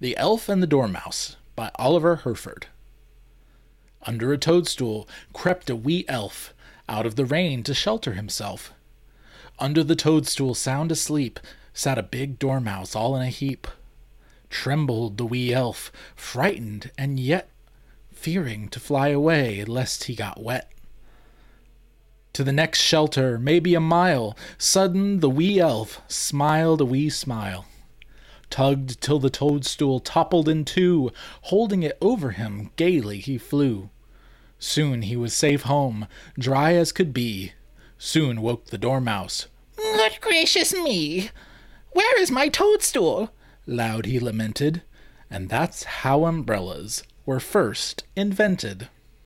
The 0.00 0.16
Elf 0.16 0.48
and 0.48 0.62
the 0.62 0.66
Dormouse 0.66 1.36
by 1.54 1.70
Oliver 1.74 2.16
Herford. 2.16 2.68
Under 4.06 4.32
a 4.32 4.38
toadstool 4.38 5.06
crept 5.34 5.68
a 5.68 5.76
wee 5.76 6.06
elf, 6.08 6.54
out 6.88 7.04
of 7.04 7.16
the 7.16 7.26
rain 7.26 7.62
to 7.64 7.74
shelter 7.74 8.14
himself. 8.14 8.72
Under 9.58 9.84
the 9.84 9.94
toadstool, 9.94 10.54
sound 10.54 10.90
asleep, 10.90 11.38
sat 11.74 11.98
a 11.98 12.02
big 12.02 12.38
dormouse 12.38 12.96
all 12.96 13.14
in 13.14 13.20
a 13.20 13.28
heap. 13.28 13.66
Trembled 14.48 15.18
the 15.18 15.26
wee 15.26 15.52
elf, 15.52 15.92
frightened 16.16 16.90
and 16.96 17.20
yet 17.20 17.50
fearing 18.10 18.70
to 18.70 18.80
fly 18.80 19.08
away 19.08 19.66
lest 19.66 20.04
he 20.04 20.14
got 20.14 20.42
wet. 20.42 20.72
To 22.32 22.42
the 22.42 22.52
next 22.52 22.80
shelter, 22.80 23.38
maybe 23.38 23.74
a 23.74 23.80
mile, 23.80 24.34
sudden 24.56 25.20
the 25.20 25.28
wee 25.28 25.60
elf 25.60 26.00
smiled 26.08 26.80
a 26.80 26.86
wee 26.86 27.10
smile 27.10 27.66
tugged 28.50 29.00
till 29.00 29.18
the 29.18 29.30
toadstool 29.30 30.00
toppled 30.00 30.48
in 30.48 30.64
two, 30.64 31.10
holding 31.42 31.82
it 31.82 31.96
over 32.00 32.32
him, 32.32 32.70
gaily 32.76 33.18
he 33.18 33.38
flew. 33.38 33.90
Soon 34.58 35.02
he 35.02 35.16
was 35.16 35.32
safe 35.32 35.62
home, 35.62 36.06
dry 36.38 36.74
as 36.74 36.92
could 36.92 37.14
be. 37.14 37.52
Soon 37.96 38.42
woke 38.42 38.66
the 38.66 38.78
dormouse. 38.78 39.46
Good 39.76 40.18
gracious 40.20 40.74
me! 40.74 41.30
Where 41.92 42.20
is 42.20 42.30
my 42.30 42.48
toadstool? 42.48 43.30
Loud 43.66 44.06
he 44.06 44.20
lamented. 44.20 44.82
And 45.30 45.48
that's 45.48 45.84
how 45.84 46.24
umbrellas 46.24 47.02
were 47.24 47.40
first 47.40 48.04
invented. 48.16 48.88